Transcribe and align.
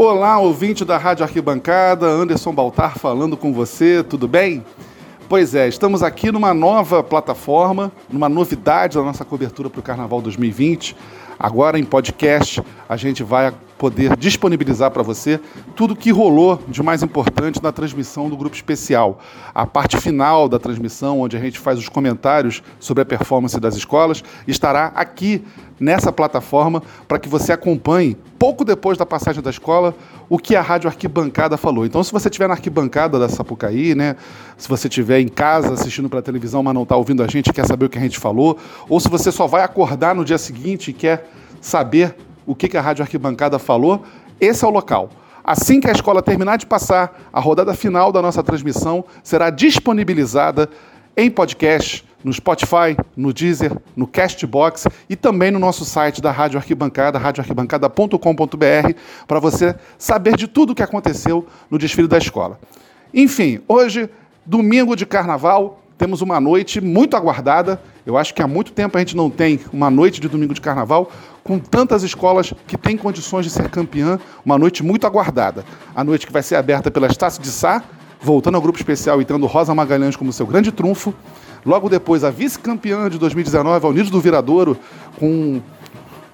Olá, 0.00 0.38
ouvinte 0.38 0.84
da 0.84 0.96
Rádio 0.96 1.24
Arquibancada, 1.24 2.06
Anderson 2.06 2.52
Baltar 2.52 2.96
falando 2.96 3.36
com 3.36 3.52
você, 3.52 4.00
tudo 4.00 4.28
bem? 4.28 4.64
Pois 5.28 5.56
é, 5.56 5.66
estamos 5.66 6.04
aqui 6.04 6.30
numa 6.30 6.54
nova 6.54 7.02
plataforma, 7.02 7.90
numa 8.08 8.28
novidade 8.28 8.96
da 8.96 9.02
nossa 9.02 9.24
cobertura 9.24 9.68
para 9.68 9.80
o 9.80 9.82
Carnaval 9.82 10.22
2020. 10.22 10.94
Agora 11.36 11.80
em 11.80 11.84
podcast, 11.84 12.62
a 12.88 12.96
gente 12.96 13.24
vai 13.24 13.52
poder 13.78 14.16
disponibilizar 14.16 14.90
para 14.90 15.02
você 15.02 15.40
tudo 15.76 15.94
o 15.94 15.96
que 15.96 16.10
rolou 16.10 16.60
de 16.68 16.82
mais 16.82 17.02
importante 17.02 17.62
na 17.62 17.70
transmissão 17.70 18.28
do 18.28 18.36
grupo 18.36 18.56
especial. 18.56 19.20
A 19.54 19.64
parte 19.64 19.96
final 19.96 20.48
da 20.48 20.58
transmissão, 20.58 21.20
onde 21.20 21.36
a 21.36 21.40
gente 21.40 21.58
faz 21.58 21.78
os 21.78 21.88
comentários 21.88 22.62
sobre 22.80 23.02
a 23.02 23.06
performance 23.06 23.58
das 23.60 23.76
escolas, 23.76 24.22
estará 24.46 24.86
aqui 24.94 25.44
nessa 25.78 26.12
plataforma 26.12 26.82
para 27.06 27.18
que 27.18 27.28
você 27.28 27.52
acompanhe, 27.52 28.16
pouco 28.38 28.64
depois 28.64 28.98
da 28.98 29.06
passagem 29.06 29.42
da 29.42 29.50
escola, 29.50 29.94
o 30.28 30.38
que 30.38 30.56
a 30.56 30.60
Rádio 30.60 30.88
Arquibancada 30.88 31.56
falou. 31.56 31.86
Então, 31.86 32.02
se 32.02 32.12
você 32.12 32.28
estiver 32.28 32.48
na 32.48 32.54
arquibancada 32.54 33.18
da 33.18 33.28
Sapucaí, 33.28 33.94
né, 33.94 34.16
se 34.56 34.68
você 34.68 34.88
estiver 34.88 35.20
em 35.20 35.28
casa 35.28 35.74
assistindo 35.74 36.08
pela 36.08 36.20
televisão, 36.20 36.62
mas 36.62 36.74
não 36.74 36.82
está 36.82 36.96
ouvindo 36.96 37.22
a 37.22 37.28
gente, 37.28 37.52
quer 37.52 37.66
saber 37.66 37.86
o 37.86 37.88
que 37.88 37.98
a 37.98 38.00
gente 38.00 38.18
falou, 38.18 38.58
ou 38.88 38.98
se 38.98 39.08
você 39.08 39.30
só 39.30 39.46
vai 39.46 39.62
acordar 39.62 40.14
no 40.14 40.24
dia 40.24 40.38
seguinte 40.38 40.90
e 40.90 40.92
quer 40.92 41.30
saber 41.60 42.16
o 42.48 42.54
que, 42.54 42.74
a 42.76 42.80
Rádio 42.80 43.02
Arquibancada 43.02 43.58
falou, 43.58 44.02
esse 44.40 44.64
é 44.64 44.68
o 44.68 44.70
local. 44.70 45.10
Assim 45.44 45.80
que 45.80 45.88
a 45.88 45.92
escola 45.92 46.22
terminar 46.22 46.56
de 46.56 46.64
passar, 46.64 47.28
a 47.30 47.38
rodada 47.38 47.74
final 47.74 48.10
da 48.10 48.22
nossa 48.22 48.42
transmissão 48.42 49.04
será 49.22 49.50
disponibilizada 49.50 50.68
em 51.14 51.30
podcast, 51.30 52.06
no 52.24 52.32
Spotify, 52.32 52.96
no 53.14 53.32
Deezer, 53.32 53.76
no 53.94 54.06
Castbox 54.06 54.86
e 55.10 55.14
também 55.14 55.50
no 55.50 55.58
nosso 55.58 55.84
site 55.84 56.22
da 56.22 56.30
Rádio 56.30 56.58
Arquibancada, 56.58 57.18
radioarquibancada.com.br, 57.18 58.94
para 59.26 59.38
você 59.38 59.76
saber 59.98 60.36
de 60.36 60.48
tudo 60.48 60.70
o 60.70 60.74
que 60.74 60.82
aconteceu 60.82 61.46
no 61.70 61.78
desfile 61.78 62.08
da 62.08 62.16
escola. 62.16 62.58
Enfim, 63.12 63.60
hoje, 63.68 64.08
domingo 64.44 64.96
de 64.96 65.04
carnaval, 65.04 65.82
temos 65.98 66.22
uma 66.22 66.40
noite 66.40 66.80
muito 66.80 67.16
aguardada. 67.16 67.82
Eu 68.06 68.16
acho 68.16 68.32
que 68.32 68.40
há 68.40 68.46
muito 68.46 68.72
tempo 68.72 68.96
a 68.96 69.00
gente 69.00 69.16
não 69.16 69.28
tem 69.28 69.60
uma 69.72 69.90
noite 69.90 70.20
de 70.20 70.28
domingo 70.28 70.54
de 70.54 70.60
carnaval 70.60 71.10
com 71.42 71.58
tantas 71.58 72.04
escolas 72.04 72.54
que 72.66 72.78
têm 72.78 72.96
condições 72.96 73.44
de 73.44 73.50
ser 73.50 73.68
campeã, 73.68 74.18
uma 74.44 74.56
noite 74.56 74.82
muito 74.82 75.06
aguardada. 75.06 75.64
A 75.94 76.04
noite 76.04 76.26
que 76.26 76.32
vai 76.32 76.42
ser 76.42 76.54
aberta 76.54 76.90
pela 76.90 77.08
Estácio 77.08 77.42
de 77.42 77.48
Sá, 77.48 77.82
voltando 78.20 78.54
ao 78.54 78.62
grupo 78.62 78.78
especial 78.78 79.20
e 79.20 79.24
tendo 79.24 79.44
Rosa 79.46 79.74
Magalhães 79.74 80.14
como 80.14 80.32
seu 80.32 80.46
grande 80.46 80.70
trunfo. 80.70 81.12
Logo 81.66 81.88
depois, 81.88 82.22
a 82.22 82.30
vice-campeã 82.30 83.10
de 83.10 83.18
2019, 83.18 83.84
a 83.84 83.88
Unidos 83.88 84.10
do 84.10 84.20
Viradouro, 84.20 84.78
com 85.18 85.60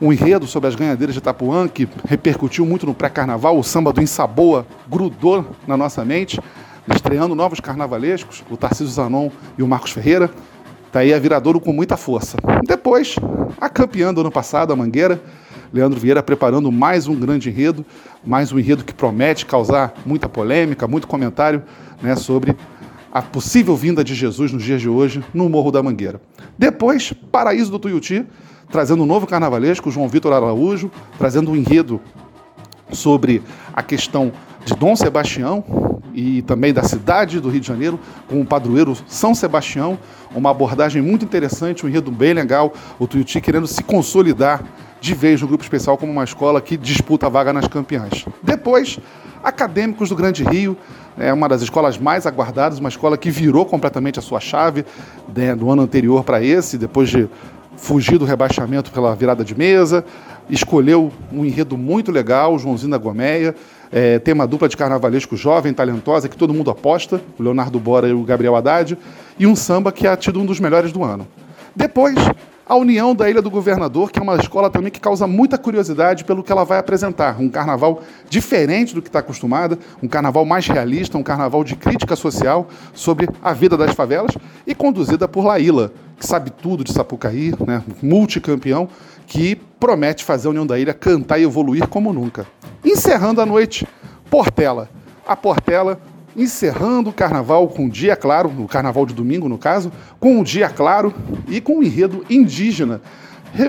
um 0.00 0.12
enredo 0.12 0.46
sobre 0.46 0.68
as 0.68 0.74
ganhadeiras 0.74 1.14
de 1.14 1.20
Itapuã, 1.20 1.66
que 1.66 1.88
repercutiu 2.06 2.66
muito 2.66 2.84
no 2.84 2.92
pré-carnaval, 2.92 3.58
o 3.58 3.64
samba 3.64 3.92
do 3.92 4.02
Insaboa 4.02 4.66
grudou 4.88 5.46
na 5.66 5.76
nossa 5.76 6.04
mente 6.04 6.38
estreando 6.92 7.34
novos 7.34 7.60
carnavalescos, 7.60 8.44
o 8.50 8.56
Tarcísio 8.56 8.92
Zanon 8.92 9.30
e 9.56 9.62
o 9.62 9.68
Marcos 9.68 9.92
Ferreira. 9.92 10.30
Tá 10.92 11.00
aí 11.00 11.12
a 11.12 11.18
Viradouro 11.18 11.60
com 11.60 11.72
muita 11.72 11.96
força. 11.96 12.36
Depois, 12.66 13.16
a 13.60 13.68
campeã 13.68 14.12
do 14.12 14.20
ano 14.20 14.30
passado, 14.30 14.72
a 14.72 14.76
Mangueira, 14.76 15.20
Leandro 15.72 15.98
Vieira 15.98 16.22
preparando 16.22 16.70
mais 16.70 17.08
um 17.08 17.16
grande 17.16 17.50
enredo, 17.50 17.84
mais 18.24 18.52
um 18.52 18.58
enredo 18.58 18.84
que 18.84 18.94
promete 18.94 19.44
causar 19.44 19.92
muita 20.06 20.28
polêmica, 20.28 20.86
muito 20.86 21.08
comentário 21.08 21.64
né, 22.00 22.14
sobre 22.14 22.56
a 23.12 23.20
possível 23.20 23.76
vinda 23.76 24.04
de 24.04 24.14
Jesus 24.14 24.52
nos 24.52 24.62
dias 24.62 24.80
de 24.80 24.88
hoje 24.88 25.24
no 25.34 25.48
Morro 25.48 25.72
da 25.72 25.82
Mangueira. 25.82 26.20
Depois, 26.56 27.12
Paraíso 27.32 27.72
do 27.72 27.78
Tuiuti, 27.78 28.24
trazendo 28.70 29.02
um 29.02 29.06
novo 29.06 29.26
carnavalesco, 29.26 29.90
João 29.90 30.08
Vitor 30.08 30.32
Araújo, 30.32 30.90
trazendo 31.18 31.50
um 31.50 31.56
enredo 31.56 32.00
sobre 32.92 33.42
a 33.72 33.82
questão 33.82 34.32
de 34.64 34.74
Dom 34.74 34.94
Sebastião, 34.94 35.64
e 36.14 36.42
também 36.42 36.72
da 36.72 36.82
cidade 36.84 37.40
do 37.40 37.48
Rio 37.48 37.60
de 37.60 37.66
Janeiro, 37.66 37.98
com 38.28 38.40
o 38.40 38.46
padroeiro 38.46 38.96
São 39.06 39.34
Sebastião, 39.34 39.98
uma 40.34 40.50
abordagem 40.50 41.02
muito 41.02 41.24
interessante, 41.24 41.84
um 41.84 41.88
enredo 41.88 42.10
bem 42.10 42.32
legal, 42.32 42.72
o 42.98 43.06
Tuiuti 43.06 43.40
querendo 43.40 43.66
se 43.66 43.82
consolidar 43.82 44.62
de 45.00 45.14
vez 45.14 45.42
no 45.42 45.48
grupo 45.48 45.62
especial 45.62 45.98
como 45.98 46.10
uma 46.10 46.24
escola 46.24 46.60
que 46.60 46.76
disputa 46.76 47.26
a 47.26 47.28
vaga 47.28 47.52
nas 47.52 47.68
campeãs. 47.68 48.24
Depois, 48.42 48.98
Acadêmicos 49.42 50.08
do 50.08 50.16
Grande 50.16 50.42
Rio, 50.42 50.74
é 51.18 51.30
uma 51.30 51.46
das 51.46 51.60
escolas 51.60 51.98
mais 51.98 52.26
aguardadas, 52.26 52.78
uma 52.78 52.88
escola 52.88 53.18
que 53.18 53.30
virou 53.30 53.66
completamente 53.66 54.18
a 54.18 54.22
sua 54.22 54.40
chave 54.40 54.86
né, 55.36 55.54
do 55.54 55.70
ano 55.70 55.82
anterior 55.82 56.24
para 56.24 56.42
esse, 56.42 56.78
depois 56.78 57.10
de 57.10 57.28
fugir 57.76 58.16
do 58.16 58.24
rebaixamento 58.24 58.90
pela 58.90 59.14
virada 59.14 59.44
de 59.44 59.54
mesa, 59.54 60.04
escolheu 60.48 61.12
um 61.30 61.44
enredo 61.44 61.76
muito 61.76 62.10
legal, 62.10 62.58
Joãozinho 62.58 62.92
da 62.92 62.98
Gomeia, 62.98 63.54
é, 63.96 64.18
tem 64.18 64.34
uma 64.34 64.44
dupla 64.44 64.68
de 64.68 64.76
carnavalesco 64.76 65.36
jovem, 65.36 65.72
talentosa, 65.72 66.28
que 66.28 66.36
todo 66.36 66.52
mundo 66.52 66.68
aposta, 66.68 67.22
o 67.38 67.42
Leonardo 67.44 67.78
Bora 67.78 68.08
e 68.08 68.12
o 68.12 68.24
Gabriel 68.24 68.56
Haddad, 68.56 68.98
e 69.38 69.46
um 69.46 69.54
samba 69.54 69.92
que 69.92 70.04
é 70.04 70.16
tido 70.16 70.40
um 70.40 70.44
dos 70.44 70.58
melhores 70.58 70.90
do 70.90 71.04
ano. 71.04 71.28
Depois, 71.76 72.16
a 72.66 72.74
União 72.74 73.14
da 73.14 73.28
Ilha 73.28 73.42
do 73.42 73.50
Governador, 73.50 74.10
que 74.10 74.18
é 74.18 74.22
uma 74.22 74.36
escola 74.36 74.70
também 74.70 74.90
que 74.90 75.00
causa 75.00 75.26
muita 75.26 75.58
curiosidade 75.58 76.24
pelo 76.24 76.42
que 76.42 76.50
ela 76.50 76.64
vai 76.64 76.78
apresentar. 76.78 77.40
Um 77.40 77.48
carnaval 77.48 78.02
diferente 78.28 78.94
do 78.94 79.02
que 79.02 79.08
está 79.08 79.18
acostumada, 79.18 79.78
um 80.02 80.08
carnaval 80.08 80.44
mais 80.44 80.66
realista, 80.66 81.18
um 81.18 81.22
carnaval 81.22 81.62
de 81.62 81.76
crítica 81.76 82.16
social 82.16 82.66
sobre 82.94 83.28
a 83.42 83.52
vida 83.52 83.76
das 83.76 83.94
favelas 83.94 84.32
e 84.66 84.74
conduzida 84.74 85.28
por 85.28 85.44
Laíla, 85.44 85.92
que 86.18 86.26
sabe 86.26 86.50
tudo 86.50 86.82
de 86.82 86.92
Sapucaí, 86.92 87.52
né, 87.66 87.82
multicampeão, 88.02 88.88
que 89.26 89.56
promete 89.78 90.24
fazer 90.24 90.48
a 90.48 90.50
União 90.50 90.66
da 90.66 90.78
Ilha 90.78 90.94
cantar 90.94 91.38
e 91.38 91.44
evoluir 91.44 91.86
como 91.88 92.12
nunca. 92.12 92.46
Encerrando 92.84 93.40
a 93.40 93.46
noite, 93.46 93.86
Portela. 94.30 94.88
A 95.26 95.36
Portela 95.36 95.98
encerrando 96.36 97.10
o 97.10 97.12
carnaval 97.12 97.68
com 97.68 97.84
um 97.84 97.88
dia 97.88 98.16
claro, 98.16 98.48
o 98.58 98.68
carnaval 98.68 99.06
de 99.06 99.14
domingo 99.14 99.48
no 99.48 99.58
caso, 99.58 99.92
com 100.18 100.38
um 100.38 100.42
dia 100.42 100.68
claro 100.68 101.14
e 101.48 101.60
com 101.60 101.78
um 101.78 101.82
enredo 101.82 102.24
indígena, 102.28 103.00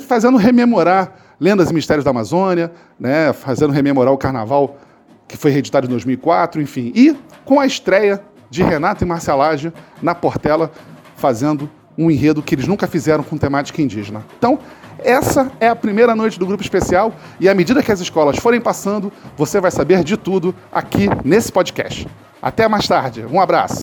fazendo 0.07 0.37
rememorar 0.37 1.15
lendas 1.39 1.69
e 1.69 1.73
mistérios 1.73 2.03
da 2.03 2.11
Amazônia, 2.11 2.71
né, 2.99 3.33
fazendo 3.33 3.73
rememorar 3.73 4.13
o 4.13 4.17
carnaval 4.17 4.77
que 5.27 5.37
foi 5.37 5.51
reeditado 5.51 5.87
em 5.87 5.89
2004, 5.89 6.61
enfim, 6.61 6.91
e 6.95 7.15
com 7.43 7.59
a 7.59 7.65
estreia 7.65 8.21
de 8.49 8.63
Renato 8.63 9.03
e 9.03 9.07
Marcelagem 9.07 9.73
na 10.01 10.15
Portela, 10.15 10.71
fazendo 11.15 11.69
um 11.97 12.11
enredo 12.11 12.41
que 12.41 12.55
eles 12.55 12.67
nunca 12.67 12.87
fizeram 12.87 13.23
com 13.23 13.37
temática 13.37 13.81
indígena. 13.81 14.25
Então, 14.37 14.59
essa 14.99 15.51
é 15.59 15.67
a 15.67 15.75
primeira 15.75 16.15
noite 16.15 16.39
do 16.39 16.45
grupo 16.45 16.63
especial 16.63 17.13
e 17.39 17.49
à 17.49 17.53
medida 17.53 17.83
que 17.83 17.91
as 17.91 17.99
escolas 17.99 18.37
forem 18.37 18.61
passando, 18.61 19.11
você 19.37 19.59
vai 19.59 19.71
saber 19.71 20.03
de 20.03 20.17
tudo 20.17 20.55
aqui 20.71 21.07
nesse 21.23 21.51
podcast. 21.51 22.07
Até 22.41 22.67
mais 22.67 22.87
tarde. 22.87 23.25
Um 23.25 23.41
abraço. 23.41 23.73